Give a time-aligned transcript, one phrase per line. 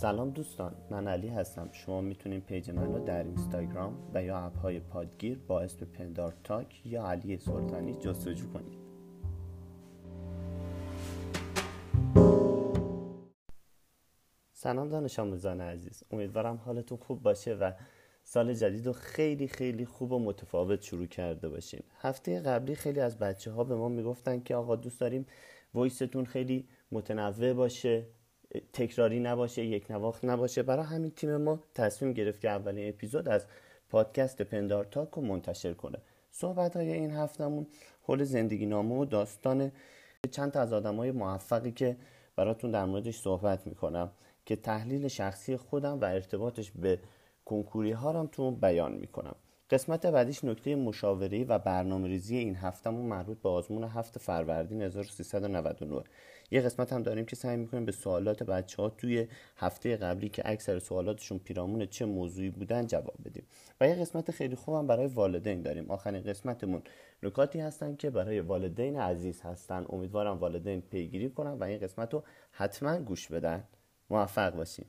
[0.00, 1.68] سلام دوستان من علی هستم.
[1.72, 6.34] شما می‌تونید page من رو در اینستاگرام و یا app های پادگیر با اسم پندار
[6.44, 8.78] تاک یا علی سلطانی جستجو کنید.
[14.52, 16.02] سلام دانش آموزان عزیز.
[16.10, 17.72] امیدوارم حالتون خوب باشه و
[18.24, 23.18] سال جدید رو خیلی خیلی خوب و متفاوت شروع کرده باشین هفته قبلی خیلی از
[23.18, 25.26] بچه ها به ما می‌گفتن که آقا دوست داریم
[25.74, 28.06] وایستون خیلی متنوع باشه
[28.72, 30.62] تکراری نباشه یک نواخت نباشه.
[30.62, 33.46] برای همین تیم ما تصمیم گرفت که اولین اپیزود از
[33.90, 35.98] پادکست پندار تاک رو منتشر کنه.
[36.30, 37.66] صحبت های این هفتمون
[38.02, 39.72] حول زندگی نامه و داستان
[40.30, 41.96] چند تا از آدم های موفقی که
[42.36, 44.10] براتون در موردش صحبت می‌کنم
[44.46, 46.98] که تحلیل شخصی خودم و ارتباطش به
[47.44, 49.34] کنکوری ها رو تو بیان می‌کنم.
[49.70, 56.02] قسمت بعدیش نکته مشاوره و برنامه ریزی این هفتمون مربوط به آزمون هفت فروردین 1399
[56.50, 60.42] یه قسمت هم داریم که سعی می‌کنیم به سوالات بچه ها توی هفته قبلی که
[60.44, 63.46] اکثر سوالاتشون پیرامون چه موضوعی بودن جواب بدیم.
[63.80, 65.90] و یه قسمت خیلی خوبم برای والدین داریم.
[65.90, 66.82] آخرین قسمتمون
[67.22, 69.86] نکاتی هستن که برای والدین عزیز هستن.
[69.88, 73.64] امیدوارم والدین پیگیری کنن و این قسمت رو حتما گوش بدن.
[74.10, 74.86] موفق باشیم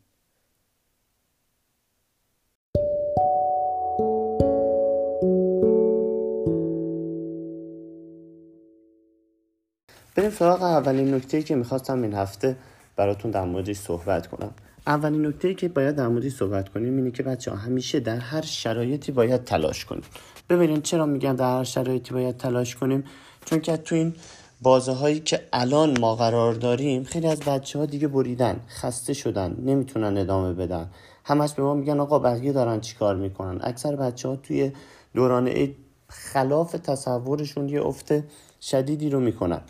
[10.16, 12.56] بریم سراغ اولین نکته که می‌خواستم این هفته
[12.96, 14.52] براتون در موردش صحبت کنم.
[14.88, 18.42] اولین نکته که باید در موردش صحبت کنیم اینه که بچه ها همیشه در هر
[18.42, 20.04] شرایطی باید تلاش کنیم.
[20.50, 23.04] ببینید چرا میگم در هر شرایطی باید تلاش کنیم؟
[23.46, 24.16] چون که تو این
[24.62, 29.56] بازه هایی که الان ما قرار داریم خیلی از بچه ها دیگه بریدن خسته شدن
[29.66, 30.90] نمی‌تونن ادامه بدن.
[31.26, 34.72] همش به ما میگن آقا بقیه دارن چیکار می‌کنن؟ اکثر بچه ها توی
[35.16, 35.74] دوران
[36.08, 38.14] خلاف تصورشون یه افت
[38.62, 39.62] شدیدی رو می‌کنن.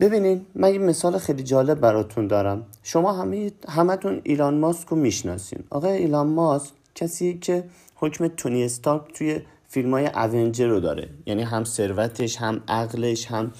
[0.00, 2.66] ببینین من یه مثال خیلی جالب براتون دارم.
[2.82, 5.64] شما همه همتون ایلان ماسک رو می‌شناسین.
[5.70, 7.64] آقای ایلان ماسک کسی که
[7.94, 11.08] حکم تونی استارک توی فیلم های اونجر رو داره.
[11.26, 13.52] یعنی هم ثروتش هم عقلش هم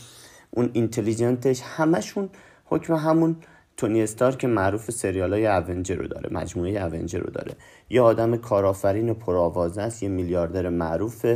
[0.51, 2.29] اون اینتلیجنتش همشون
[2.65, 3.37] حکم همون
[3.77, 7.53] تونی استارک معروف سریال های اونجر رو داره مجموعه اونجر رو داره.
[7.91, 11.27] یه آدم کارآفرین پرآوازه است یه میلیاردر معروف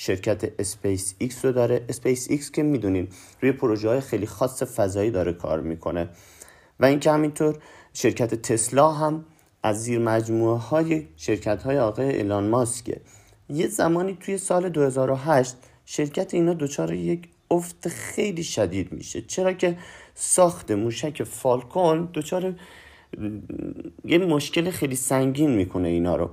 [0.00, 1.84] شرکت اسپیس ایکس رو داره.
[1.88, 3.08] اسپیس ایکس که می‌دونین
[3.42, 6.08] روی پروژه های خیلی خاص فضایی داره کار می‌کنه.
[6.80, 7.58] و اینکه همینطور
[7.92, 9.24] شرکت تسلا هم
[9.62, 13.00] از زیر مجموعه های شرکت های آقای ایلان ماسکه.
[13.48, 19.22] یه زمانی توی سال 2008 شرکت اینا دچار یک افت خیلی شدید میشه.
[19.22, 19.78] چرا که
[20.14, 22.54] ساخت موشک فالکون دچار
[24.04, 26.30] یه مشکل خیلی سنگین می‌کنه اینا رو.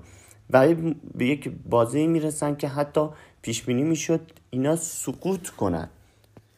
[0.50, 0.76] و
[1.16, 3.10] به یک بازه می‌رسن که حتی
[3.42, 5.90] پیش بینی می‌شد اینا سقوط کنن.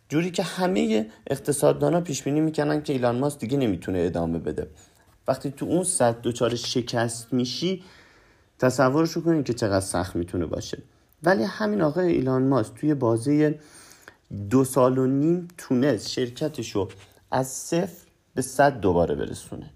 [0.10, 4.68] جوری که همه اقتصاددان ها پیش بینی می‌کنن که ایلان ماسک دیگه نمی‌تونه ادامه بده.
[5.28, 7.84] وقتی تو اون صد دچار شکست میشی
[8.60, 10.78] تصورش کنین که چقدر سخت می‌تونه باشه.
[11.24, 13.60] ولی همین آقای ایلان ماسک توی بازه
[14.50, 16.90] دو سال و نیم تونست شرکتش رو
[17.32, 19.70] از صفر به صد دوباره برسونه.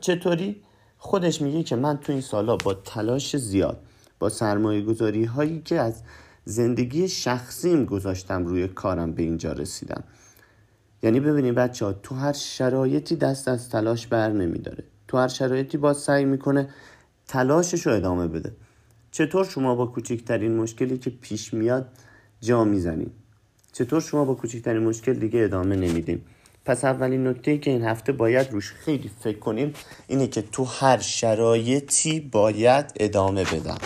[0.00, 0.62] چطوری؟
[0.98, 3.80] خودش میگه که من تو این سالا با تلاش زیاد
[4.18, 6.02] با سرمایه گذاری هایی که از
[6.44, 10.04] زندگی شخصیم گذاشتم روی کارم به اینجا رسیدم.
[11.02, 14.84] یعنی ببینید بچه ها تو هر شرایطی دست از تلاش بر نمیداره.
[15.08, 16.68] تو هر شرایطی با سعی می‌کنه
[17.26, 18.52] تلاشش رو ادامه بده.
[19.10, 21.88] چطور شما با کوچکترین مشکلی که پیش میاد
[22.40, 23.12] جا می‌زنید
[23.72, 26.24] چطور شما با کوچکترین مشکل دیگه ادامه نمیدیم
[26.68, 29.72] پس اولین نکته که این هفته باید روش خیلی فکر کنیم
[30.08, 33.78] اینه که تو هر شرایطی باید ادامه بدم.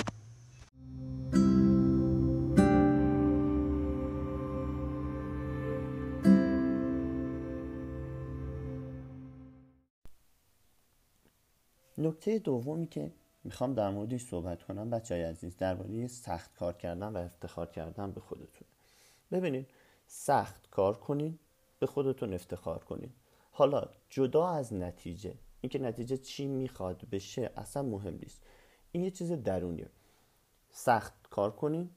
[11.99, 13.11] نکته دومی که
[13.45, 18.11] می‌خوام در موردش صحبت کنم بچه های عزیز درباره سخت کار کردن و افتخار کردن
[18.11, 18.69] به خودتون.
[19.33, 19.67] ببینید
[20.07, 21.39] سخت کار کنین
[21.83, 23.11] به خودتون افتخار کنین
[23.51, 28.43] حالا جدا از نتیجه اینکه نتیجه چی می‌خواد بشه اصلا مهم نیست.
[28.93, 29.91] این یه چیز درونیه.
[30.71, 31.91] سخت کار کنین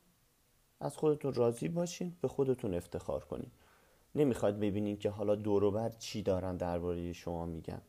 [0.80, 3.52] از خودتون راضی باشین به خودتون افتخار کنین
[4.16, 7.82] نمی‌خواد ببینین که حالا دوروبر چی دارن درباره شما میگن.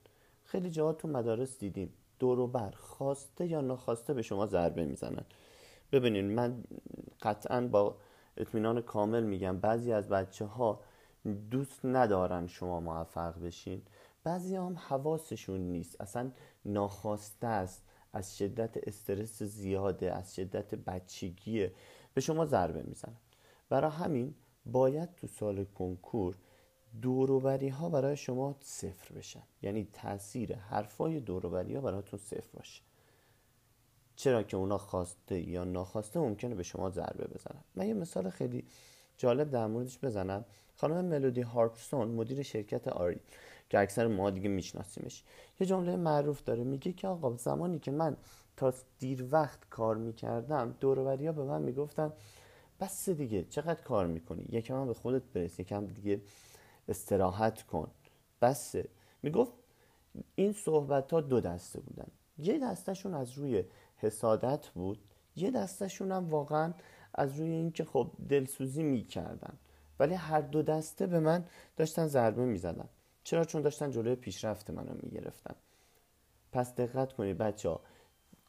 [0.45, 5.25] خیلی جاها تو مدارس دیدیم دوروبر خواسته یا ناخواسته به شما ضربه می‌زنن.
[5.93, 6.65] ببینین من
[7.23, 7.97] قطعا با
[8.37, 10.81] اطمینان کامل میگم بعضی از بچه ها
[11.35, 13.83] دوست ندارن شما موفق بشین.
[14.25, 16.01] بعضی هم حواسشون نیست.
[16.01, 16.31] اصلا
[16.65, 17.83] ناخواسته است.
[18.13, 21.73] از شدت استرس زیاده از شدت بچگیه.
[22.15, 23.17] به شما ضربه می‌زنن.
[23.69, 24.35] برای همین
[24.67, 26.37] باید تو سال کنکور
[27.03, 29.43] دوروبری ها برای شما صفر بشن.
[29.63, 32.83] یعنی تاثیر حرفای دوروبری ها براتون صفر باشه.
[34.17, 37.65] چرا که اونا خواسته یا ناخواسته ممکنه به شما ضربه بزنن.
[37.75, 38.65] من یه مثال خیلی
[39.17, 40.45] جالب در موردش بزنم.
[40.77, 43.21] خانم ملودی هارپسون مدیر شرکت آری
[43.71, 45.25] که اکثر ما دیگه میشناسیمش
[45.61, 48.17] یه جمله معروف داره میگه که آقا زمانی که من
[48.57, 52.13] تا دیر وقت کار می‌کردم دوروبری ها به من می‌گفتن
[52.81, 56.21] بس دیگه چقدر کار می‌کنی؟ یکم به خودت برس یکم دیگه
[56.89, 57.91] استراحت کن.
[58.43, 58.89] بسه
[59.23, 59.53] می‌گفت
[60.35, 62.09] این صحبت ها دو دسته بودن.
[62.39, 63.65] یه دستشون از روی
[63.97, 64.99] حسادت بود
[65.37, 66.73] یه دستشون هم واقعا
[67.15, 69.59] از روی اینکه خب دلسوزی می‌کردن.
[69.99, 71.45] ولی هر دو دسته به من
[71.77, 72.89] داشتن ضربه می‌زدن.
[73.25, 75.55] چرا؟ چون داشتن جلوی پیشرفت منو می‌گرفتن.
[76.53, 77.81] پس دقت کنید بچه ها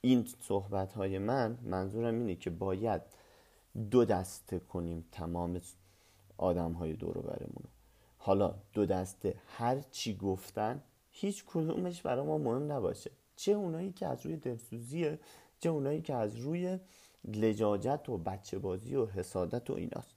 [0.02, 3.02] این صحبت های من منظورم اینه که باید
[3.92, 5.62] دو دسته کنیم تمام
[6.38, 7.64] آدم های دور برمون
[8.18, 13.12] حالا دو دسته هر چی گفتن هیچ کدومش برای ما مهم نباشه.
[13.36, 15.20] چه اونایی که از روی دلسوزیه
[15.60, 16.80] چه اونایی که از روی
[17.26, 20.16] لجاجت و بچه بازی و حسادت و ایناست.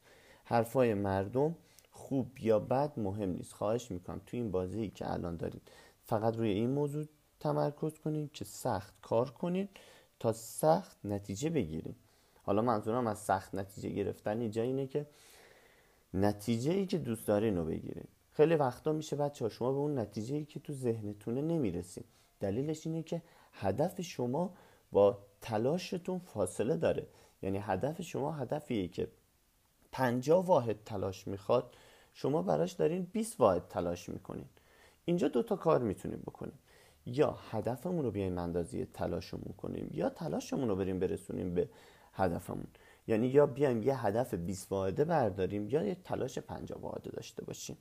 [0.51, 1.57] حرفای مردم
[1.91, 3.53] خوب یا بد مهم نیست.
[3.53, 5.63] خواهش می‌کنم تو این بازی که الان دارید
[6.05, 7.05] فقط روی این موضوع
[7.41, 9.69] تمرکز کنید که سخت کار کنید
[10.19, 11.97] تا سخت نتیجه بگیرید
[12.43, 15.07] حالا منظورم از سخت نتیجه گرفتن اینجا اینه که
[16.15, 20.37] نتیجه ای که دوست دارین رو بگیرید خیلی وقتا میشه بچه شما به اون نتیجه
[20.37, 22.05] ای که تو ذهنتونه نمی‌رسید
[22.41, 23.23] دلیلش اینه که
[23.53, 24.55] هدف شما
[24.93, 27.07] با تلاشتون فاصله داره.
[27.43, 29.09] یعنی هدف شما هدفیه که
[29.93, 31.77] 50 واحد تلاش می‌خواد
[32.13, 34.49] شما براش دارین 20 واحد تلاش می‌کنین.
[35.05, 36.59] اینجا دوتا کار می‌تونیم بکنیم.
[37.07, 41.69] یا هدفمون رو بیایم اندازی تلاشمون کنیم یا تلاشمون رو بریم برسونیم به
[42.13, 42.67] هدفمون.
[43.07, 47.77] یعنی یا بیایم یه هدف 20 واحده برداریم یا یه تلاش 50 واحده داشته باشیم.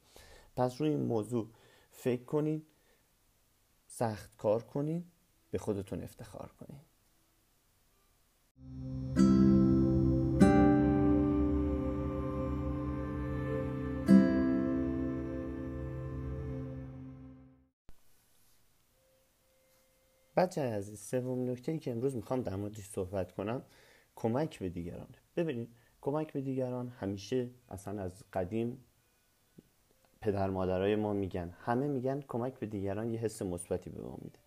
[0.55, 1.47] پس روی این موضوع
[1.91, 2.65] فکر کنین
[3.88, 5.05] سخت کار کنین
[5.51, 6.79] به خودتون افتخار کنین.
[20.39, 23.62] بچه عزیز سوم نکته ای که امروز می‌خوام در موردش صحبت کنم
[24.15, 25.69] کمک به دیگرانه ببینید
[26.01, 28.77] کمک به دیگران همیشه اصلا از قدیم
[30.21, 31.53] پدر مادرای ما میگن.
[31.59, 34.39] همه میگن کمک به دیگران یه حس مثبتی به ما میده.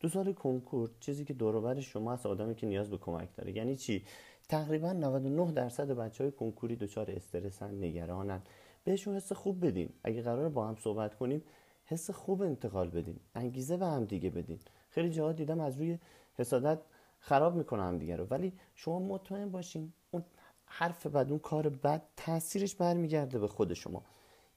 [0.00, 3.56] دو سال کنکور چیزی که دور شما از آدمی که نیاز به کمک داره.
[3.56, 4.04] یعنی چی؟
[4.48, 8.42] تقریبا 99 درصد بچه های کنکوری دچار استرسن نگرانن.
[8.84, 9.88] بهشون حس خوب بدین.
[10.04, 11.42] اگه قرار با هم صحبت کنیم
[11.84, 13.20] حس خوب انتقال بدین.
[13.34, 14.58] انگیزه به هم دیگه بدین.
[14.94, 15.98] خیلی جاها دیدم از روی
[16.34, 16.78] حسادت
[17.18, 18.24] خراب می‌کنه هم دیگه رو.
[18.24, 20.24] ولی شما مطمئن باشین اون
[20.66, 24.02] حرف بد اون کار بد تاثیرش برمیگرده به خود شما.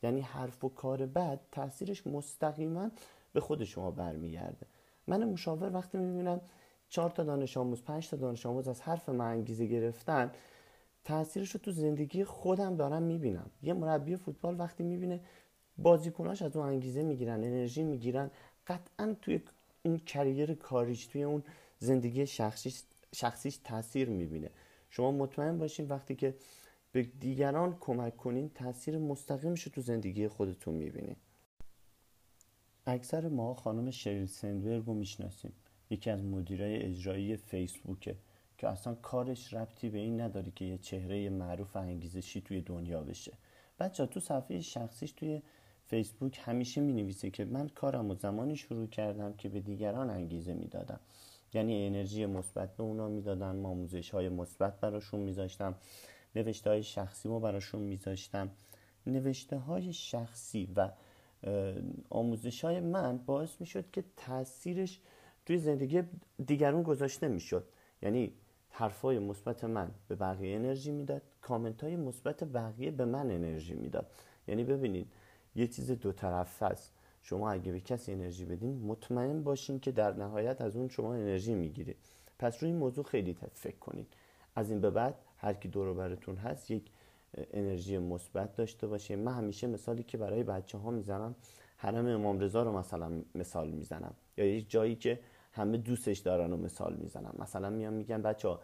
[0.04, 2.89] یعنی حرف و کار بد تاثیرش مستقیما
[3.34, 4.68] به خود شما برمیگرده.
[5.07, 6.42] من مشاور وقتی می‌بینم
[6.89, 10.31] چهار تا دانش آموز پنج تا دانش آموز از حرف من انگیزه گرفتن
[11.04, 13.50] تاثیرش رو تو زندگی خودم دارم می‌بینم.
[13.62, 15.19] یه مربی فوتبال وقتی می‌بینه
[15.78, 18.31] بازیکناش از اون انگیزه می‌گیرن انرژی می‌گیرن
[18.68, 19.42] قطعا توی
[19.88, 21.44] اون کریر کاریش توی اون
[21.80, 22.84] زندگی شخصیش,
[23.16, 24.50] شخصیش تاثیر می‌بینه.
[24.89, 26.36] شما مطمئن باشین وقتی که
[26.92, 31.15] به دیگران کمک کنین تاثیر مستقیمش تو زندگی خودتون می‌بینین.
[32.86, 35.53] اکثر ما خانم شریل سندبرگ رو می‌شناسیم.
[35.89, 38.15] یکی از مدیرای اجرایی فیسبوکه
[38.58, 43.34] که اصلا کارش ربطی به این نداره که یه چهره معروف انگیزشی توی دنیا بشه.
[43.79, 45.41] بچه تو صفحه شخصیش توی
[45.88, 50.53] فیسبوک همیشه می نویسه که من کارم و زمانی شروع کردم که به دیگران انگیزه
[50.53, 51.00] می‌دادم.
[51.53, 55.75] یعنی انرژی مثبت به اونا می‌دادم آموزش های مثبت براشون میذاشتم
[56.36, 58.51] نوشته های شخصی ما براشون میذاشتم.
[59.08, 60.89] نوشته های شخصی و
[62.10, 65.00] آموزش های من باعث می‌شد که تاثیرش
[65.46, 66.03] توی زندگی
[66.46, 67.67] دیگرون گذاشته می‌شد.
[68.01, 68.34] یعنی
[68.70, 74.12] حرفای مثبت من به بقیه انرژی می‌داد کامنت های مثبت بقیه به من انرژی می‌داد.
[74.48, 75.08] یعنی ببینید
[75.58, 80.14] یه چیز دو طرف هست شما اگه به کسی انرژی بدین مطمئن باشین که در
[80.14, 81.96] نهایت از اون شما انرژی می‌گیره.
[82.40, 84.06] پس روی این موضوع خیلی فکر کنین.
[84.56, 86.92] از این به بعد هر کی دور براتون هست یک
[87.54, 89.16] انرژی مثبت داشته باشه.
[89.16, 91.36] من همیشه مثالی که برای بچه ها می‌زنم
[91.78, 94.14] حرم امام رضا رو مثلا مثال می‌زنم.
[94.38, 95.20] یا یک جایی که
[95.52, 97.36] همه دوستش دارن و مثال می‌زنم.
[97.40, 98.60] مثلا میام میگن بچه ها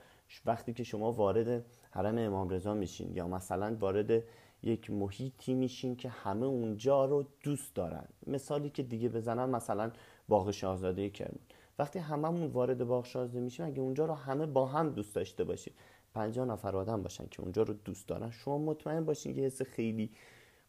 [0.46, 4.24] وقتی که شما وارد حرم امام رضا میشین یا مثلا وارد
[4.63, 8.05] یک محیطی میشین که همه اونجا رو دوست دارن.
[8.27, 9.91] مثالی که دیگه بزنم مثلا
[10.27, 11.39] باغ شاهزاده کرمون.
[11.79, 15.74] وقتی هممون وارد باغ شاهزاده میشیم اگه اونجا رو همه با هم دوست داشته باشیم.
[16.13, 18.32] 50 نفر آدم باشن که اونجا رو دوست دارن.
[18.32, 20.10] شما مطمئن باشین که حس خیلی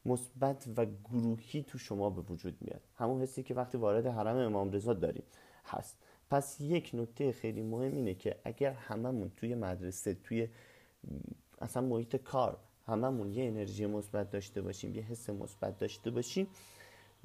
[0.07, 2.81] مثبت و گروهی تو شما به وجود میاد.
[2.95, 5.25] همون حسی که وقتی وارد حرم امام رضا داریم
[5.65, 5.99] هست.
[6.31, 10.49] پس یک نکته خیلی مهم اینه که اگر هممون توی مدرسه توی
[11.61, 16.47] اصلا محیط کار هممون یه انرژی مثبت داشته باشیم یه حس مثبت داشته باشیم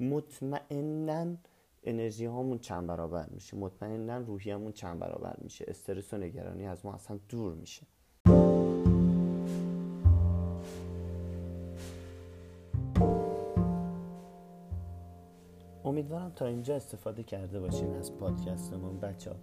[0.00, 1.36] مطمئنا
[1.84, 3.56] انرژی هامون چند برابر میشه.
[3.56, 5.64] مطمئنا روحیمون چند برابر میشه.
[5.68, 7.82] استرس و نگرانی از ما اصلا دور میشه.
[15.84, 19.00] امیدوارم تا اینجا استفاده کرده باشین از پادکستمون.
[19.00, 19.36] بچه ها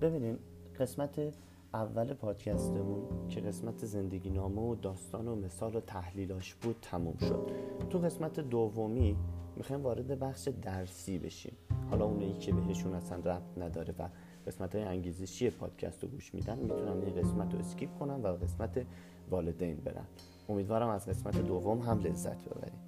[0.00, 0.38] ببینین
[0.78, 1.34] قسمت
[1.74, 7.50] اول پادکستمون که قسمت زندگی نامه و داستان و مثال و تحلیلاش بود تموم شد.
[7.90, 9.16] تو قسمت دومی
[9.56, 11.56] می‌خوایم وارد بخش درسی بشیم.
[11.90, 14.08] حالا اونایی که بهشون اصلا ربط نداره و
[14.46, 18.86] قسمت های انگیزشی پادکست رو گوش میدن می‌تونن این قسمت رو اسکیپ کنن و قسمت
[19.30, 20.06] والدین برن.
[20.48, 22.80] امیدوارم از قسمت دوم هم لذت ببریم.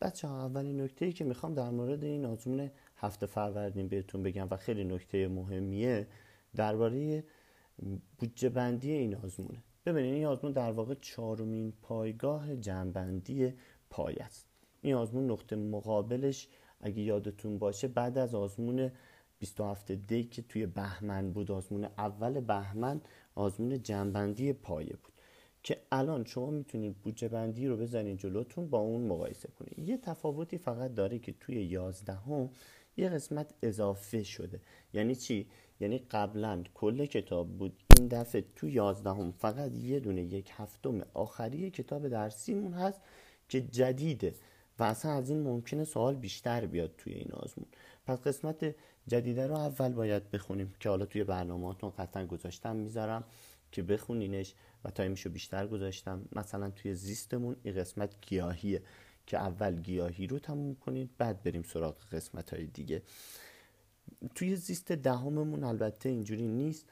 [0.00, 4.48] بچه ها اولین نکته ای که می‌خوام در مورد این آزمون هفته فروردین بهتون بگم
[4.50, 6.06] و خیلی نکته مهمیه
[6.54, 7.24] درباره
[8.18, 9.62] بودجه بندی این آزمونه.
[9.86, 13.52] ببینید این آزمون در واقع چهارمین پایگاه جنبندی
[13.90, 14.46] پای است.
[14.82, 16.48] این آزمون نقطه مقابلش
[16.80, 18.90] اگه یادتون باشه بعد از آزمون
[19.38, 23.00] 27 دی که توی بهمن بود آزمون اول بهمن
[23.34, 25.12] آزمون جنبندی پایه بود.
[25.62, 29.88] که الان شما می‌تونید بودجه بندی رو بزنید جلوتون با اون مقایسه کنید.
[29.88, 32.50] یه تفاوتی فقط داره که توی یازدهم
[32.96, 34.60] یه قسمت اضافه شده.
[34.92, 35.46] یعنی چی؟
[35.80, 37.82] یعنی قبلا کل کتاب بود.
[37.98, 43.00] این دفعه تو یازدهم فقط یه دونه یک هفتم آخری کتاب درسیمون هست
[43.48, 44.34] که جدیده
[44.78, 47.66] و اصلا از این ممکنه سوال بیشتر بیاد توی این آزمون.
[48.06, 48.74] پس قسمت
[49.08, 53.24] جدیده رو اول باید بخونیم که حالا توی برنامهاتون قطعا گذاشتم می‌ذارم
[53.72, 56.24] که بخونینش و تایمشو بیشتر گذاشتم.
[56.32, 58.82] مثلا توی زیستمون این قسمت گیاهیه.
[59.26, 63.02] که اول گیاهی رو تموم کنید بعد بریم سراغ قسمت های دیگه.
[64.34, 66.86] توی زیست دهممون البته اینجوری نیست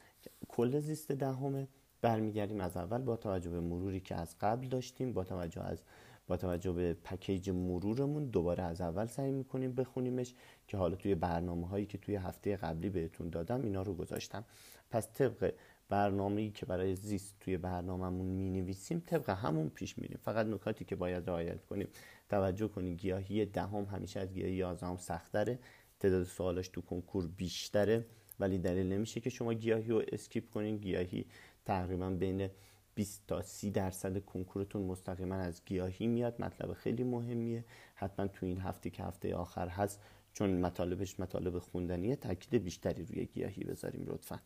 [0.49, 1.69] کل زیست دهمه.
[2.03, 5.79] برمیگردیم از اول با توجه به مروری که از قبل داشتیم با توجه از
[6.27, 10.35] با توجه به پکیج مرورمون دوباره از اول سعی می‌کنیم بخونیمش
[10.69, 14.45] که حالا توی برنامه هایی که توی هفته قبلی بهتون دادم اینا رو گذاشتم.
[14.91, 15.55] پس طبق
[15.89, 20.19] برنامه‌ای که برای زیست توی برنامهمون می نویسیم طبق همون پیش میریم.
[20.23, 21.89] فقط نکاتی که باید رعایت کنیم
[22.29, 25.59] توجه کنید گیاهی دهم همیشه از گیاهی یازدهم سختره.
[26.01, 28.05] تعداد سوالش تو کنکور بیشتره.
[28.41, 30.77] ولی دلیل نمیشه که شما گیاهی رو اسکیپ کنین.
[30.77, 31.27] گیاهی
[31.65, 32.49] تقریبا بین
[32.95, 36.43] 20 تا 30 درصد کنکورتون مستقیما از گیاهی میاد.
[36.43, 37.65] مطلب خیلی مهمیه.
[37.95, 40.01] حتما تو این هفته که هفته آخر هست.
[40.33, 44.41] چون مطالبش مطالب خوندنیه تاکید بیشتری روی گیاهی بذاریم لطفا.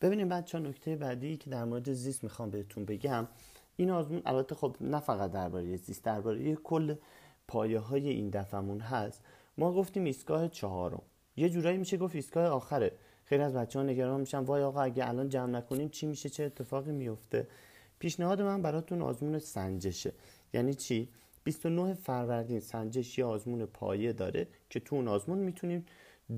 [0.00, 3.28] ببینیم بچه نکته بعدی که در مورد زیست می‌خوام بهتون بگم.
[3.76, 6.94] این آزمون البته خب نه فقط درباره زیست درباره کل
[7.48, 9.22] پایه های این دفعمون هست.
[9.58, 11.02] ما گفتیم ایستگاه چهارم.
[11.36, 12.92] یه جورایی میشه گفت ایستگاه آخره.
[13.24, 16.44] خیلی از بچه ها نگران میشن وای آقا اگه الان جمع نکنیم چی میشه چه
[16.44, 17.48] اتفاقی میفته؟
[17.98, 20.12] پیشنهاد من براتون آزمون سنجشه.
[20.54, 21.08] یعنی چی؟
[21.44, 25.86] 29 فروردین سنجش یه آزمون پایه داره که تو اون آزمون می‌تونیم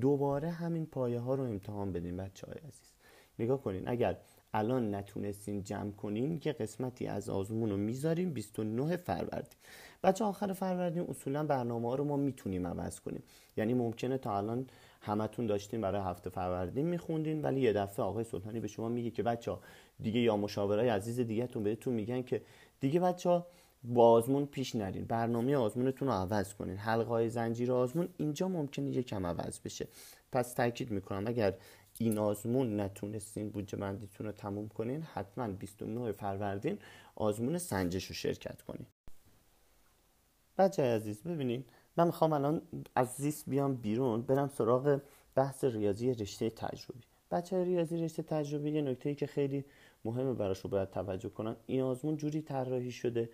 [0.01, 2.93] دوباره همین پایه ها رو امتحان بدیم بچه های عزیز.
[3.39, 4.17] نگاه کنین اگر
[4.53, 9.59] الان نتونستین جمع کنین که قسمتی از آزمون رو می‌ذاریم 29 فروردین.
[10.03, 13.23] بچه آخر فروردین اصولا برنامه ها رو ما می‌تونیم عوض کنیم.
[13.57, 14.67] یعنی ممکنه تا الان
[15.01, 19.23] همتون داشتین برای هفته فروردین میخوندین ولی یه دفعه آقای سلطانی به شما میگه که
[19.23, 19.57] بچه
[19.99, 22.41] دیگه یا مشاورای عزیز دیگهتون بهتون میگن که
[22.79, 23.43] دیگه بچه
[23.83, 25.05] با آزمون پیش نرین.
[25.05, 26.77] برنامه آزمونتون رو عوض کنین.
[26.77, 29.87] حلقه های زنجیر آزمون اینجا ممکنه یکم عوض بشه.
[30.31, 31.53] پس تاکید می‌کنم اگر
[32.01, 36.79] این آزمون نتونستین بودجه بندیتون رو تموم کنین حتما 29 فروردین
[37.15, 38.85] آزمون سنجش رو شرکت کنین.
[40.57, 41.63] بچه عزیز ببینین
[41.97, 42.61] من می‌خوام الان
[42.95, 45.01] از زیست بیام بیرون برم سراغ
[45.35, 47.03] بحث ریاضی رشته تجربی.
[47.31, 49.65] بچه ریاضی رشته تجربی یه نکته که خیلی
[50.05, 51.55] مهمه براش رو باید توجه کنن.
[51.65, 53.29] این آزمون جوری طراحی شده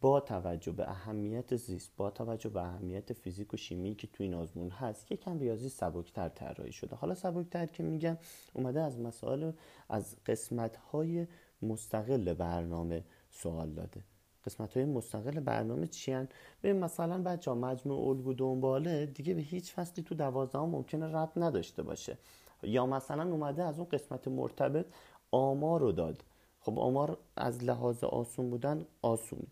[0.00, 4.34] با توجه به اهمیت زیست با توجه به اهمیت فیزیک و شیمی که تو این
[4.34, 6.96] آزمون هست یکم ریاضی سبکتر طراحی شده.
[6.96, 8.18] حالا سبکتر که میگم
[8.54, 9.52] اومده از مسائل
[9.88, 11.26] از قسمت های
[11.62, 14.00] مستقل برنامه سوال داده.
[14.46, 16.28] قسمت های مستقل برنامه چی هن؟
[16.62, 21.32] ببین مثلا بچه ها مجموع الگو دنباله دیگه به هیچ فصلی تو دوازده ممکنه رب
[21.36, 22.18] نداشته باشه.
[22.62, 24.86] یا مثلا اومده از اون قسمت مرتبط
[25.30, 26.24] آمار رو داد.
[26.60, 29.46] خب آمار از لحاظ آسون بودن آسونه.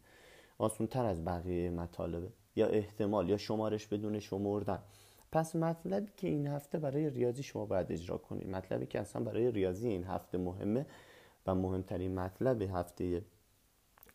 [0.59, 2.29] آسون تر از بقیه مطالبه.
[2.57, 4.83] یا احتمال یا شمارش بدون شمردن.
[5.33, 8.49] پس مطلبی که این هفته برای ریاضی شما باید اجرا کنید.
[8.49, 10.87] مطلبی که اصلا برای ریاضی این هفته مهمه
[11.47, 13.25] و مهمترین مطلب هفته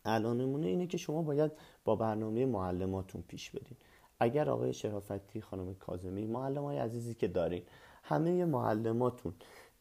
[0.04, 1.52] الانمونه اینه که شما باید
[1.84, 3.76] با برنامه معلماتون پیش برین
[4.20, 7.62] اگر آقای شرافتی خانم کازمی معلم های عزیزی که دارین
[8.02, 9.34] همه معلماتون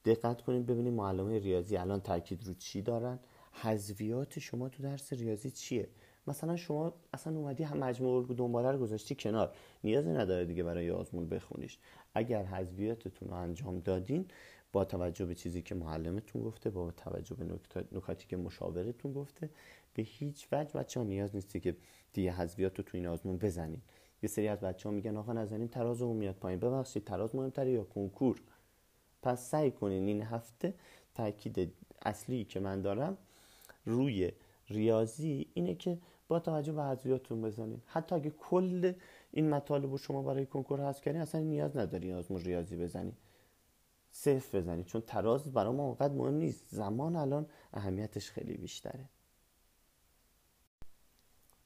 [0.05, 3.19] دقت کنید ببینید معلم ریاضی الان تاکید رو چی دارن.
[3.51, 5.89] حذویات شما تو درس ریاضی چیه؟
[6.29, 9.53] مثلا شما اصلا اومدی هم مجموع دنباله رو گذاشتی کنار.
[9.83, 11.77] نیازی نداره دیگه برای آزمون بخونیش.
[12.13, 14.25] اگر حذویاتتون رو انجام دادین
[14.73, 17.59] با توجه به چیزی که معلمتون گفته با توجه به
[17.91, 19.49] نکاتی که مشاورتون گفته
[19.93, 21.75] به هیچ وجه بچه ها نیاز نیستی که
[22.13, 23.81] دیگه حذویات رو تو این آزمون بزنین.
[24.23, 26.59] یه سری از بچه ها میگن آقا نزنین تراز اون میاد پایین.
[26.59, 28.41] ببخشید تراز مهمتره یا کنکور؟
[29.21, 30.73] پس سعی کنین این هفته
[31.15, 31.73] تاکید
[32.05, 33.17] اصلی که من دارم
[33.85, 34.31] روی
[34.69, 35.97] ریاضی اینه که
[36.29, 37.81] با توجه به حذفیاتتون بزنین.
[37.85, 38.93] حتی اگه کل
[39.31, 43.17] این مطالب رو شما برای کنکور حذف کردین اصلا نیاز نداری آزمون ریاضی بزنی.
[44.11, 46.65] صفر بزنید چون تراز برای ما اونقدر مهم نیست.
[46.69, 49.09] زمان الان اهمیتش خیلی بیشتره.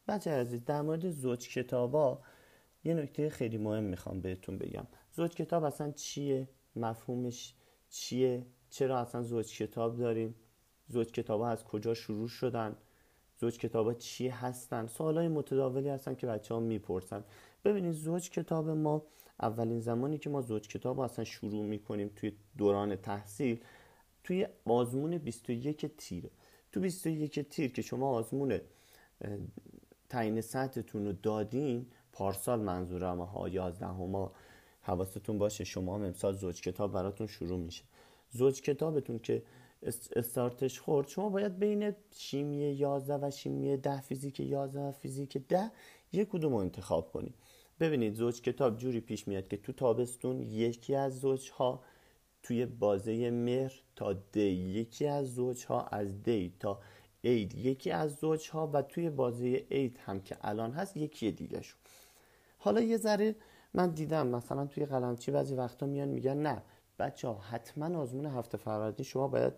[0.07, 2.21] بچه عزیز در مورد زوج کتابا
[2.83, 4.87] یه نکته خیلی مهم می‌خوام بهتون بگم.
[5.11, 7.55] زوج کتاب اصلا چیه؟ مفهومش
[7.89, 10.35] چیه؟ چرا اصلا زوج کتاب داریم؟
[10.87, 12.75] زوج کتاب ها از کجا شروع شدن؟
[13.43, 17.23] زوج کتاب چی هستن؟ سوال های متداولی هستن که بچه ها می‌پرسن.
[17.65, 19.03] ببینید زوج کتاب ما
[19.41, 23.59] اولین زمانی که ما زوج کتاب اصلا شروع می‌کنیم توی دوران تحصیل
[24.23, 26.29] توی آزمون 21 تیره
[26.71, 28.59] تو 21 تیر که شما آزمون
[30.09, 34.31] تعیین سطحتون رو دادین پارسال منظورم ها 11 ما
[34.81, 37.83] حواستون باشه شما هم امسال زوج کتاب براتون شروع میشه.
[38.31, 39.43] زوج کتابتون که
[40.15, 41.07] استارتش خورد.
[41.07, 45.71] شما باید بین شیمی 11 و شیمی 10 فیزیک 11 و فیزیک 10
[46.13, 47.35] یک کدوم رو انتخاب کنید.
[47.79, 51.83] ببینید زوج کتاب جوری پیش میاد که تو تابستون یکی از زوج ها
[52.43, 56.79] توی بازه مهر تا دی یکی از زوج ها از دی تا
[57.21, 61.61] اید یکی از زوج ها و توی بازه اید هم که الان هست یکی دیگه
[61.61, 61.77] شو.
[62.57, 63.35] حالا یه ذره
[63.73, 66.61] من دیدم مثلا توی قلمچی بعضی وقتا میان میگن نه
[66.99, 69.53] بچه ها حتما آزمون هفته فروردین شما باید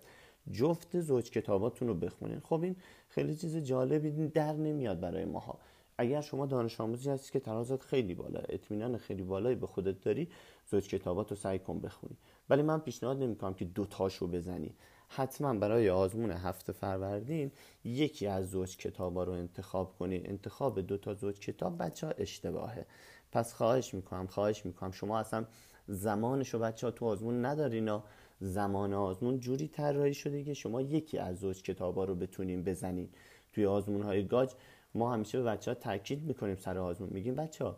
[0.51, 2.39] جفت زوج کتاباتون رو بخونین.
[2.39, 2.75] خب این
[3.09, 5.59] خیلی چیز جالبی در نمیاد برای ماها.
[5.97, 10.29] اگر شما دانش آموزی هستی که ترازت خیلی بالا اطمینان خیلی بالایی به خودت داری
[10.67, 12.17] زوج کتابات رو سعی کن بخونی.
[12.49, 14.75] ولی من پیشنهاد نمی‌کنم که دوتاشو بزنی.
[15.07, 17.51] حتما برای آزمون هفته فروردین
[17.83, 20.21] یکی از زوج کتابا رو انتخاب کنی.
[20.25, 22.85] انتخاب دو تا زوج کتاب بچه ها اشتباهه.
[23.31, 24.91] پس خواهش می‌کنم خواهش می‌کنم.
[24.91, 25.45] شما اصلا
[25.87, 28.01] زمانش رو بچه ها تو آزمون ندارین و
[28.39, 33.09] زمان آزمون جوری طراحی شده که شما یکی از زوج کتابا رو بتونین بزنین
[33.53, 34.51] توی آزمون های گاج.
[34.93, 37.09] ما همیشه به بچه ها تاکید می‌کنیم سر آزمون.
[37.13, 37.77] میگیم بچه ها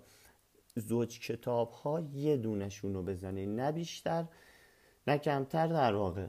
[0.76, 3.56] زوج کتاب ها یه دونشون رو بزنین.
[3.56, 4.26] نه بیشتر
[5.08, 6.28] نه کمتر در واقع.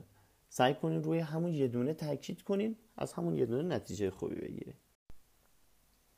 [0.49, 4.75] سعی کنین روی همون یه دونه تاکید کنین از همون یه دونه نتیجه خوبی بگیره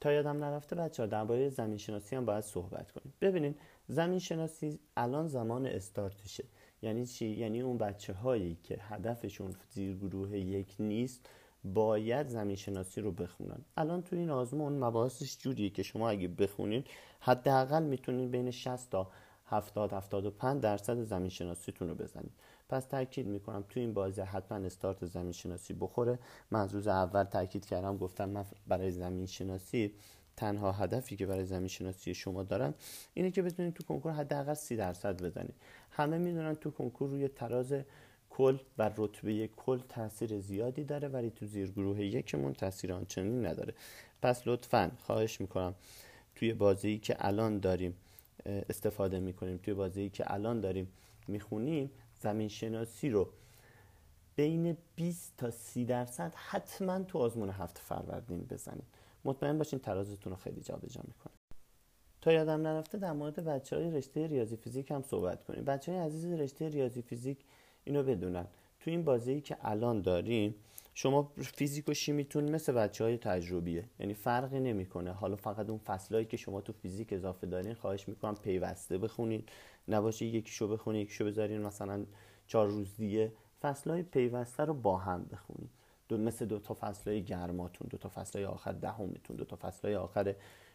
[0.01, 3.15] تا یادم نرفته بچه ها درباره زمین شناسی هم باید صحبت کنیم.
[3.21, 3.55] ببینین
[3.91, 6.45] زمین شناسی الان زمان استارتشه.
[6.83, 11.29] یعنی چی؟ یعنی اون بچه هایی که هدفشون زیر گروه یک نیست
[11.65, 13.61] باید زمین شناسی رو بخونن.
[13.77, 16.85] الان تو این آزمون مباحثش جوریه که شما اگه بخونین
[17.21, 19.11] حداقل می‌تونین بین 60 تا
[19.47, 22.33] 70 75 درصد زمین شناسیتون رو بزنید
[22.69, 26.19] پس تاکید می‌کنم تو این بازی حتما استارت زمین شناسی بخوره.
[26.51, 29.95] من روز اول تاکید کردم گفتم من برای زمین شناسی
[30.41, 32.75] تنها هدفی که برای زمین شناسی شما دارم
[33.15, 35.55] اینه که بتونید تو کنکور حداقل 30 درصد بزنید.
[35.91, 37.75] همه می‌دونن تو کنکور روی تراز
[38.31, 43.75] کل و رتبه کل تاثیر زیادی داره ولی تو زیر گروه یکمون تاثیر آنچنانی نداره.
[44.23, 45.75] پس لطفا خواهش می‌کنم
[46.35, 47.97] توی بازی که الان داریم
[48.47, 50.89] استفاده می‌کنیم توی بازی که الان داریم
[51.29, 53.29] می‌خونیم زمین شناسی رو
[54.37, 59.00] بین 20 تا 30 درصد حتما تو آزمون هفت فروردین بزنید.
[59.25, 61.33] مطمئن باشین ترازتون رو خیلی جابجا می‌کنه.
[62.21, 65.65] تا یادم نرفته در مورد بچه های رشته ریاضی فیزیک هم صحبت کنیم.
[65.65, 67.39] بچه های عزیز رشته ریاضی فیزیک
[67.85, 68.47] اینو بدونن.
[68.81, 70.55] تو این بازی که الان داریم
[70.95, 73.85] شما فیزیک و شیمیتون مثل بچه های تجربیه.
[74.01, 75.13] یعنی فرقی نمی‌کنه.
[75.13, 79.49] حالا فقط اون فصلهایی که شما تو فیزیک اضافه دارین خواهش می‌کنم پیوسته بخونید
[79.89, 82.07] نباشه یکیشو بخونید یکیشو بذارین مثلا
[82.47, 83.33] چهار روز دیگه.
[83.63, 85.71] فصلهای پیوسته رو با هم بخونید
[86.11, 90.35] دو مثل دو تا فصلهای گرماتون دو تا فصلهای آخر دهمتون دو تا فصلهای آخر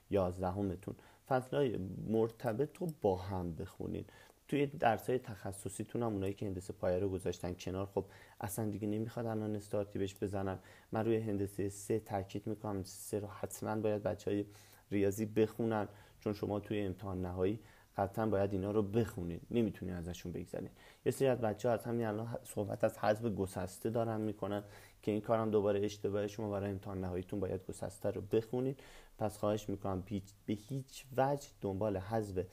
[0.10, 0.96] یازدهمتون.
[1.28, 4.10] فصلهای مرتبط رو با هم بخونید
[4.48, 8.06] توی درس های تخصصیتون هم اونایی که هندسه پایه رو گذاشتن کنار خب
[8.42, 10.60] اصلا دیگه نمی‌خواد الان استارتی بهش بزنن.
[10.92, 14.46] من روی هندسه سه تاکید می‌کنم سه رو حتما باید بچه
[14.92, 15.88] ریاضی بخونن
[16.20, 17.60] چون شما توی امتحان نهایی
[17.98, 19.42] قطعا باید اینا رو بخونید.
[19.52, 20.72] نمی‌تونی ازشون بگذرید.
[21.06, 24.64] یه سری از بچه ها از همین الان صحبت از حذف گسسته دارن می‌کنن
[25.02, 28.80] که این کارم دوباره اشتباه شما برای امتحان نهاییتون باید گسسته رو بخونید.
[29.18, 30.04] پس خواهش می‌کنم
[30.46, 32.46] به هیچ وجه دنبال حذف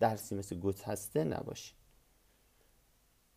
[0.00, 1.76] درسی مثل گسسته نباشید.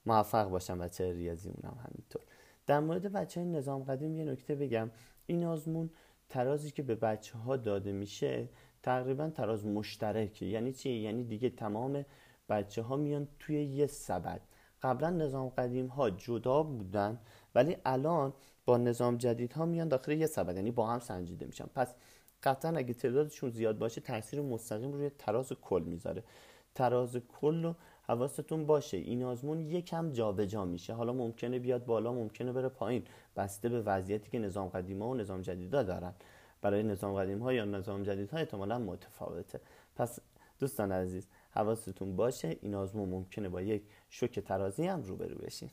[0.06, 2.22] موفق باشم بچه ریاضی اونم همینطور.
[2.68, 4.92] در مورد بچه نظام قدیم یه نکته بگم.
[5.26, 5.90] این آزمون
[6.30, 8.50] ترازی که به بچه ها داده میشه
[8.88, 10.46] تقریبا تراز مشترکه.
[10.46, 12.06] یعنی چی؟ یعنی دیگه تمام
[12.50, 14.42] بچه ها میان توی یه سبد.
[14.82, 17.20] قبلا نظام قدیم ها جدا بودن
[17.56, 18.34] ولی الان
[18.66, 21.66] با نظام جدید ها میان داخل یه سبد یعنی با هم سنجیده میشن.
[21.76, 21.96] پس
[22.44, 26.24] قطعا اگه تعدادشون زیاد باشه تاثیر مستقیم روی تراز کل می‌ذاره.
[26.76, 28.98] تراز کل رو حواستون باشه.
[28.98, 30.94] این آزمون یکم جابجا جا میشه.
[30.94, 33.04] حالا ممکنه بیاد بالا ممکنه بره پایین.
[33.36, 36.14] بسته به وضعیتی که نظام قدیم ها و نظام جدیدا دارن.
[36.62, 39.60] برای نظام قدیم ها یا نظام جدید ها احتمالا متفاوته.
[39.96, 40.20] پس
[40.60, 45.70] دوستان عزیز حواستون باشه این آزمون ممکنه با یک شوک ترازی هم روبرو بشین.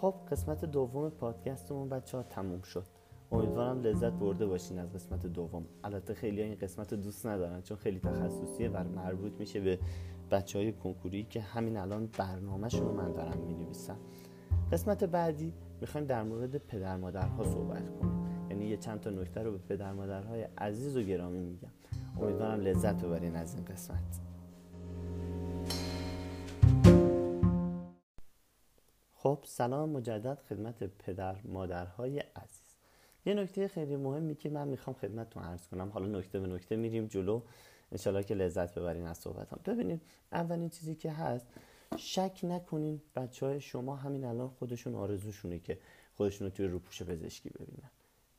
[0.00, 2.86] خب قسمت دوم پادکستمون بچه ها تموم شد.
[3.32, 5.66] امیدوارم لذت برده باشین از قسمت دوم.
[5.84, 9.78] البته خیلی این قسمت دوست ندارن چون خیلی تخصصیه و مربوط میشه به
[10.30, 13.98] بچه های کنکوری که همین الان برنامهشون رو من دارم می نویسم
[14.72, 18.26] قسمت بعدی می‌خوایم در مورد پدر مادرها صحبت کنیم.
[18.50, 21.70] یعنی یه چند تا نکته رو به پدر مادرهای عزیز و گرامی میگم.
[22.20, 24.20] امیدوارم لذت ببرین از این قسمت.
[29.14, 32.76] خب سلام مجدد خدمت پدر مادرهای عزیز.
[33.26, 35.88] یه نکته خیلی مهمی که من می‌خوام خدمتتون عرض کنم.
[35.88, 37.42] حالا نکته به نکته میریم جلو.
[37.92, 41.46] انشالله که لذت ببرین از صحبت هم ببینید اولین چیزی که هست
[41.96, 45.78] شک نکنین بچه های شما همین الان خودشون آرزوشونه که
[46.16, 47.90] خودشون رو توی روپوش پزشکی ببینن.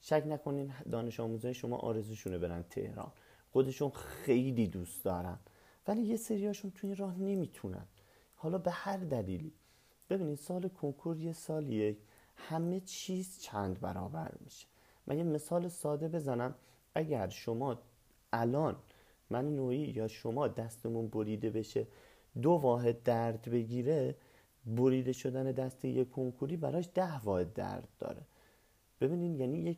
[0.01, 3.11] شک نکنین دانش آموزای شما آرزوشونه برن تهران.
[3.51, 5.39] خودشون خیلی دوست دارن.
[5.87, 7.85] ولی یه سریاشون توی راه نمی‌تونن.
[8.35, 9.53] حالا به هر دلیلی.
[10.09, 11.97] ببینید سال کنکور یه سالیه.
[12.35, 14.67] همه چیز چند برابر میشه.
[15.07, 16.55] من یه مثال ساده بزنم.
[16.95, 17.79] اگر شما
[18.33, 18.75] الان
[19.31, 21.87] من نوعی یا شما دستمون بریده بشه
[22.41, 24.15] دو واحد درد بگیره
[24.65, 28.21] بریده شدن دست یک کنکوری براش ده واحد درد داره.
[29.01, 29.77] ببینین یعنی یک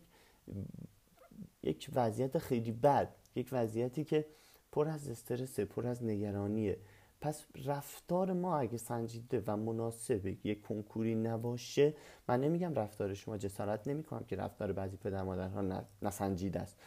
[1.63, 4.25] یک وضعیت خیلی بد یک وضعیتی که
[4.71, 6.77] پر از استرس پر از نگرانیه.
[7.21, 11.93] پس رفتار ما اگه سنجیده و مناسب یک کنکوری نباشه
[12.27, 16.77] من نمیگم رفتار شما جسارت نمی‌کنم که رفتار بعضی پدر مادرها نسنجیده است.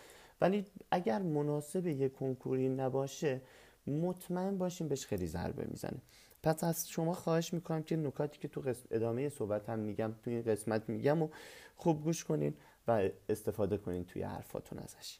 [0.40, 3.40] ولی اگر مناسب یک کنکوری نباشه
[3.87, 6.03] مطمئن باشیم بهش خیلی ضربه می‌زنه.
[6.42, 10.42] پس از شما خواهش می‌کنم که نکاتی که تو ادامه صحبت هم میگم توی این
[10.42, 11.29] قسمت میگم و
[11.77, 12.55] خوب گوش کنین
[12.88, 15.18] و استفاده کنین توی حرفاتون ازش.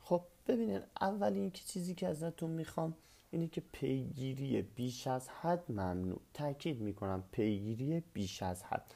[0.00, 2.96] خب ببینین اولین که چیزی که ازتون می‌خوام
[3.30, 6.20] اینه که پیگیری بیش از حد ممنوع.
[6.34, 8.94] تاکید می‌کنم پیگیری بیش از حد.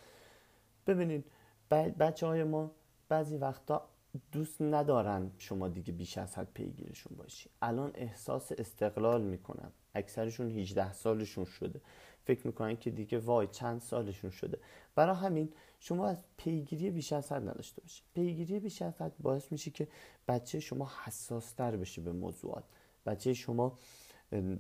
[0.87, 1.25] ببینید
[1.71, 2.71] بچه های ما
[3.09, 3.89] بعضی وقتا
[4.33, 7.51] دوست ندارن شما دیگه بیش از حد پیگیرشون باشی.
[7.63, 9.73] الان احساس استقلال می‌کنن.
[9.95, 11.81] اکثرشون 18 سالشون شده.
[12.25, 14.59] فکر می‌کنن که دیگه وای چند سالشون شده.
[14.95, 19.53] برای همین شما از پیگیری بیش از حد نداشته باشید پیگیری بیش از حد باعث
[19.53, 19.89] میشه که
[20.29, 22.65] بچه شما حساس تر بشه به موضوعات.
[23.07, 23.79] بچه شما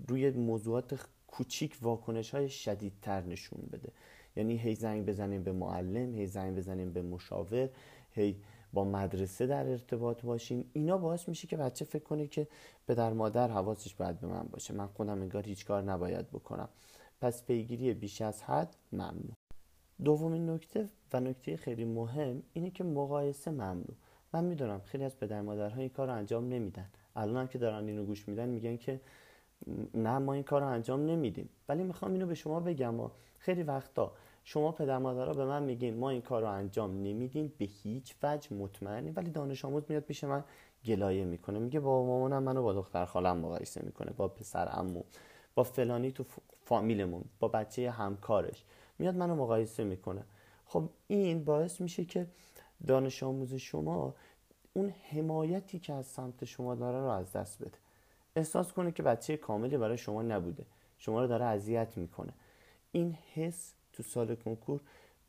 [0.08, 3.92] روی موضوعات کوچیک واکنش های شدیدتر نشون بده.
[4.36, 7.68] یعنی هی زنگ بزنیم به معلم هی زنگ بزنیم به مشاور
[8.10, 8.36] هی
[8.72, 10.70] با مدرسه در ارتباط باشیم.
[10.72, 12.48] اینا باعث میشه که بچه فکر کنه که
[12.88, 14.74] پدر مادر حواسش باید به من باشه.
[14.74, 16.68] من خودم انگار هیچ کار نباید بکنم.
[17.20, 19.34] پس پیگیری بیش از حد ممنوع.
[20.04, 23.94] دومین نکته و نکته خیلی مهم اینه که مقایسه ممنوع.
[24.32, 26.90] من می‌دونم خیلی از پدر مادرها این کار انجام نمیدن.
[27.16, 29.00] الان هم که دارن اینو گوش میدن میگن که
[29.94, 31.48] نه ما این کار انجام نمیدیم.
[31.68, 32.94] ولی می‌خوام اینو به شما بگم
[33.38, 34.12] خیلی وقتا
[34.44, 38.54] شما پدر مادرها به من میگین ما این کار رو انجام نمیدیم به هیچ وجه
[38.54, 39.10] مطمئنی.
[39.10, 40.44] ولی دانش آموز میاد پیش من
[40.84, 41.58] گلایه می‌کنه.
[41.58, 44.12] میگه با مامانم منو با دختر خالم مقایسه می‌کنه.
[44.12, 45.02] با پسر عمو
[45.54, 46.24] با فلانی تو
[46.64, 48.64] فامیلمون با بچه همکارش.
[48.98, 50.24] میاد منو مقایسه می‌کنه.
[50.66, 52.26] خب این باعث میشه که
[52.86, 54.14] دانش آموز شما
[54.72, 57.78] اون حمایتی که از سمت شما داره رو از دست بده.
[58.36, 60.66] احساس کنه که بچه کاملی برای شما نبوده.
[60.98, 62.32] شما رو داره اذیت می‌کنه.
[62.92, 64.80] این حس تو سال کنکور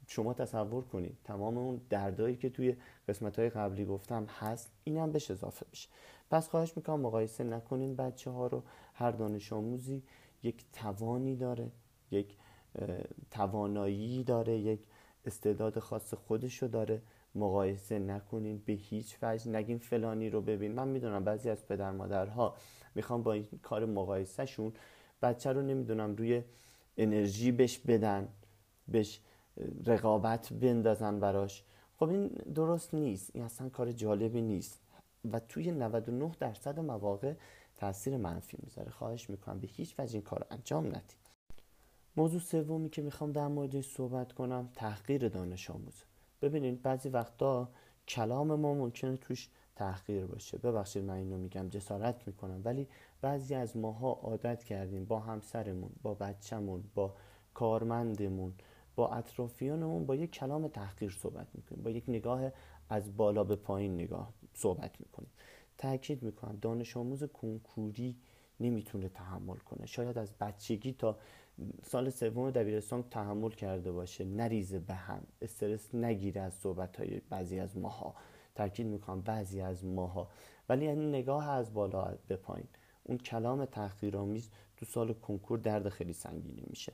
[0.07, 2.75] شما تصور کنید تمام اون دردایی که توی
[3.07, 5.89] قسمت های قبلی گفتم هست این هم بهش اضافه بشه.
[6.31, 8.63] پس خواهش می‌کنم مقایسه نکنین بچه ها رو.
[8.93, 10.03] هر دانش آموزی
[10.43, 11.71] یک توانی داره
[12.11, 12.37] یک
[13.31, 14.79] توانایی داره یک
[15.25, 17.01] استعداد خاص خودشو داره.
[17.35, 20.71] مقایسه نکنین به هیچ وجه نگین فلانی رو ببین.
[20.71, 22.55] من می‌دونم بعضی از پدر مادرها
[22.95, 24.73] می‌خوام با این کار مقایسهشون
[25.21, 26.43] بچه رو نمی‌دونم روی
[26.97, 28.27] انرژی بهش بدن.
[28.87, 29.19] بهش
[29.85, 31.63] رقابت بندازن براش.
[31.97, 33.31] خب این درست نیست.
[33.33, 34.79] این اصلا کار جالبی نیست.
[35.31, 37.33] و توی 99 درصد مواقع
[37.75, 38.91] تاثیر منفی می‌ذاره.
[38.91, 39.59] خواهش می‌کنم.
[39.59, 41.23] به هیچ وجه این کار انجام ندید.
[42.17, 46.03] موضوع سومی که می‌خوام در موردش صحبت کنم تحقیر دانش آموز.
[46.41, 47.69] ببینید بعضی وقتا
[48.07, 50.57] کلام ما ممکنه توش تحقیر باشه.
[50.57, 52.61] ببخشید من اینو میگم جسارت می‌کنم.
[52.65, 52.87] ولی
[53.21, 57.13] بعضی از ماها عادت کردیم با همسرمون با بچهمون با
[57.53, 58.53] کارمندمون
[58.95, 61.83] با اطرافیانمون با یک کلام تحقیر صحبت می‌کنیم.
[61.83, 62.41] با یک نگاه
[62.89, 65.29] از بالا به پایین نگاه صحبت می‌کنیم.
[65.77, 68.15] تاکید می‌کنم دانش آموز کنکوری
[68.59, 69.85] نمی‌تونه تحمل کنه.
[69.85, 71.17] شاید از بچگی تا
[71.83, 74.25] سال سوم دبیرستان تحمل کرده باشه.
[74.25, 75.23] نریزه به هم.
[75.41, 78.15] استرس نگیره از صحبت های بعضی از ماها.
[78.55, 80.27] تاکید می‌کنم بعضی از ماها.
[80.69, 82.67] ولی این نگاه از بالا به پایین.
[83.03, 86.93] اون کلام تحقیرآمیز تو سال کنکور درد خیلی سنگینی میشه.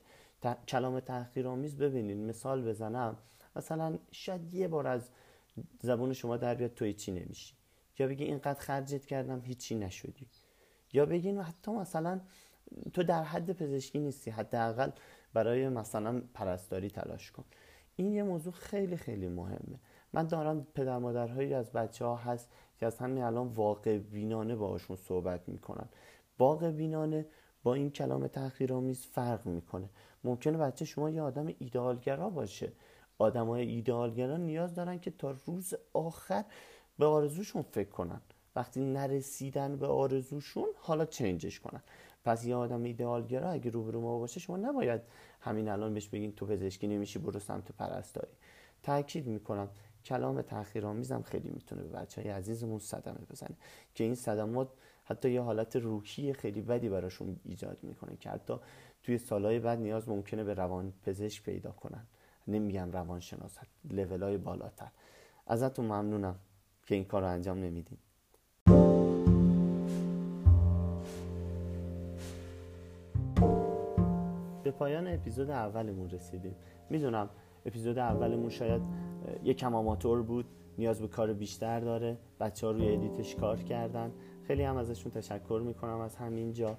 [0.68, 3.18] کلام تحقیرآمیز ببینید مثال بزنم.
[3.56, 5.10] مثلا شاید یه بار از
[5.82, 7.54] زبون شما در بیاد توی چی نمیشی.
[8.00, 10.28] یا بگی اینقدر خرجت کردم هیچی نشدی.
[10.94, 12.22] یا بگین حتی مثلا
[12.94, 14.90] تو در حد پزشکی نیستی حداقل
[15.34, 17.46] برای مثلا پرستاری تلاش کن.
[17.96, 19.80] این یه موضوع خیلی خیلی مهمه.
[20.14, 24.98] من دارم پدر مادرهایی از بچه ها هست که از همین الان واقع بینانه باشون
[24.98, 25.90] صحبت می‌کنن.
[26.40, 27.26] واقع بینانه
[27.64, 29.90] با این کلام تحقیرآمیز فرق می‌کنه.
[30.24, 32.72] ممکنه بچه شما یه آدم ایدئالگرا باشه.
[33.18, 36.46] آدمای ایدئالگرا نیاز دارن که تا روز آخر
[37.00, 38.22] به آرزوشون فکر کنن.
[38.56, 41.82] وقتی نرسیدن به آرزوشون حالا چنجش کنن.
[42.26, 45.02] پس یه آدم ایدئالگرا اگه روبرو ما باشه شما نباید
[45.42, 48.32] همین الان بهش بگین تو پزشکی نمیشی برو سمت پرستاری.
[48.84, 49.70] تاکید می‌کنم.
[50.06, 53.58] کلام تحقیرآمیزم خیلی می‌تونه به بچه های عزیزمون صدمه بزنه.
[53.96, 54.70] که این صدمات
[55.04, 58.54] حتی یه حالت روحی خیلی بدی براشون ایجاد می‌کنه که حتی
[59.10, 62.04] توی سالهای بعد نیاز ممکنه به روان پزشک پیدا کنن.
[62.48, 63.58] نمیگم روانشناس
[63.92, 64.92] لول های بالاتر.
[65.48, 66.36] ازتون ممنونم
[66.86, 67.98] که این کار رو انجام نمیدین.
[74.64, 76.56] به پایان اپیزود اولمون رسیدیم.
[76.90, 77.30] می‌دونم
[77.66, 78.82] اپیزود اولمون شاید
[79.44, 80.46] یکم آماتور بود
[80.78, 84.12] نیاز به کار بیشتر داره بچه ها روی ادیتش کار کردن.
[84.48, 86.78] خیلی هم ازشون تشکر می‌کنم از همینجا.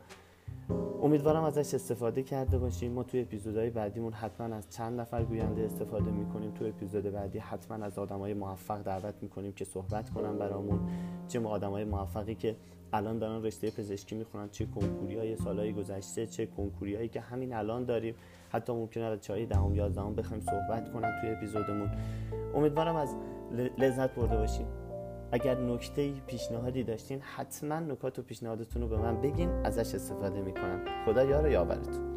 [1.03, 2.93] امیدوارم ازش استفاده کرده باشیم.
[2.93, 6.51] ما توی اپیزودهای بعدیمون حتما از چند نفر گوینده استفاده می‌کنیم.
[6.51, 10.81] توی اپیزود بعدی حتما از آدمای موفق دعوت می‌کنیم که صحبت کنن برامون.
[11.29, 12.57] چه آدمای موفقی که
[12.93, 17.55] الان دارن رشته پزشکی می‌خونن چه کنکوری های سالهای گذشته چه کنکوری هایی که همین
[17.55, 18.15] الان داریم.
[18.49, 21.91] حتی ممکنه از چای دهم یازدهم بخوایم صحبت کنن توی اپیزودمون.
[22.55, 23.15] امیدوارم از
[23.79, 24.67] لذت برده باشیم.
[25.33, 30.85] اگر نکته پیشنهادی داشتین حتما نکات و پیشنهادتون رو به من بگین ازش استفاده می‌کنم.
[31.07, 32.10] خدا یار یاورتون.